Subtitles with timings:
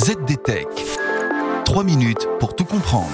[0.00, 0.66] ZDTech.
[1.66, 3.10] 3 minutes pour tout comprendre.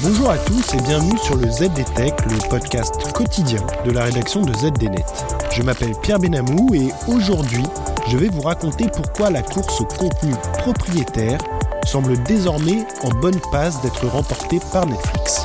[0.00, 4.52] Bonjour à tous et bienvenue sur le ZDTech, le podcast quotidien de la rédaction de
[4.54, 5.04] ZDNet.
[5.50, 7.64] Je m'appelle Pierre Benamou et aujourd'hui,
[8.08, 11.38] je vais vous raconter pourquoi la course au contenu propriétaire
[11.84, 15.44] semble désormais en bonne passe d'être remportée par Netflix.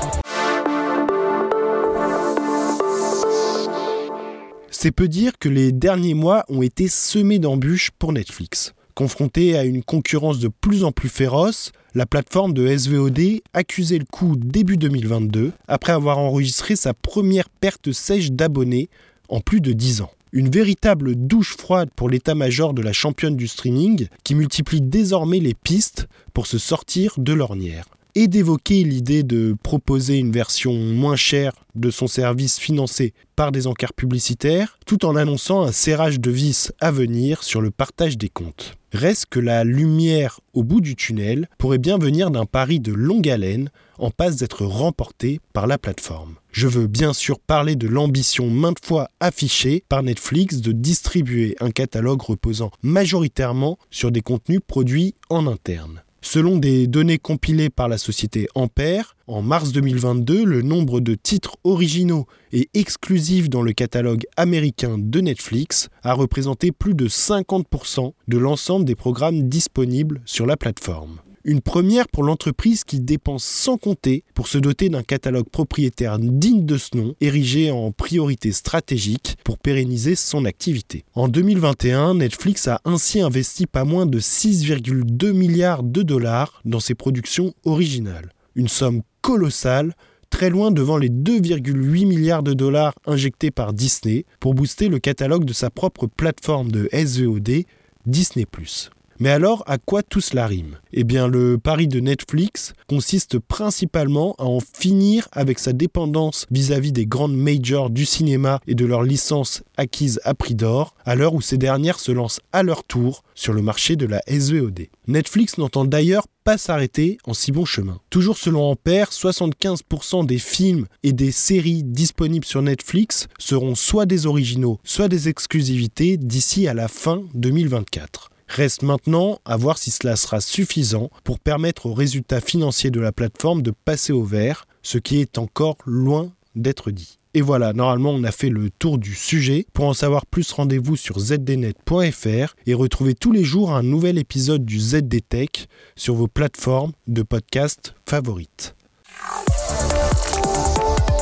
[4.71, 8.74] C'est peu dire que les derniers mois ont été semés d'embûches pour Netflix.
[8.98, 14.05] Confrontée à une concurrence de plus en plus féroce, la plateforme de SVOD accusait le
[14.05, 18.89] coup début 2022 après avoir enregistré sa première perte sèche d'abonnés
[19.29, 20.10] en plus de 10 ans.
[20.32, 25.54] Une véritable douche froide pour l'état-major de la championne du streaming qui multiplie désormais les
[25.54, 27.86] pistes pour se sortir de l'ornière
[28.20, 33.67] et d'évoquer l'idée de proposer une version moins chère de son service financé par des
[33.67, 38.30] encarts publicitaires, tout en annonçant un serrage de vis à venir sur le partage des
[38.30, 38.73] comptes.
[38.92, 43.30] Reste que la lumière au bout du tunnel pourrait bien venir d'un pari de longue
[43.30, 43.69] haleine
[44.00, 46.38] en passe d'être remporté par la plateforme.
[46.52, 51.69] Je veux bien sûr parler de l'ambition maintes fois affichée par Netflix de distribuer un
[51.69, 56.02] catalogue reposant majoritairement sur des contenus produits en interne.
[56.21, 61.57] Selon des données compilées par la société Ampère, en mars 2022, le nombre de titres
[61.63, 68.38] originaux et exclusifs dans le catalogue américain de Netflix a représenté plus de 50% de
[68.38, 71.19] l'ensemble des programmes disponibles sur la plateforme.
[71.50, 76.66] Une première pour l'entreprise qui dépense sans compter pour se doter d'un catalogue propriétaire digne
[76.66, 81.06] de ce nom, érigé en priorité stratégique pour pérenniser son activité.
[81.16, 86.95] En 2021, Netflix a ainsi investi pas moins de 6,2 milliards de dollars dans ses
[86.95, 88.34] productions originales.
[88.56, 89.95] Une somme colossale
[90.30, 95.45] très loin devant les 2,8 milliards de dollars injectés par Disney pour booster le catalogue
[95.45, 97.64] de sa propre plateforme de SVOD,
[98.06, 98.45] Disney⁇
[99.19, 100.77] mais alors, à quoi tout cela rime?
[100.93, 106.91] Eh bien, le pari de Netflix consiste principalement à en finir avec sa dépendance vis-à-vis
[106.91, 111.33] des grandes majors du cinéma et de leurs licences acquises à prix d'or, à l'heure
[111.33, 114.88] où ces dernières se lancent à leur tour sur le marché de la SVOD.
[115.07, 118.00] Netflix n'entend d'ailleurs pas s'arrêter en si bon chemin.
[118.09, 124.25] Toujours selon Ampère, 75% des films et des séries disponibles sur Netflix seront soit des
[124.25, 128.29] originaux, soit des exclusivités d'ici à la fin 2024.
[128.47, 133.12] Reste maintenant à voir si cela sera suffisant pour permettre aux résultats financiers de la
[133.12, 137.19] plateforme de passer au vert, ce qui est encore loin d'être dit.
[137.34, 139.68] Et voilà, normalement on a fait le tour du sujet.
[139.74, 144.66] Pour en savoir plus, rendez-vous sur zdnet.fr et retrouvez tous les jours un nouvel épisode
[144.66, 148.75] du ZDTech sur vos plateformes de podcast favorites.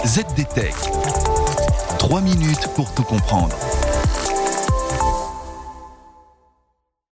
[0.05, 0.75] ZDTech.
[1.99, 3.57] 3 minutes pour tout comprendre.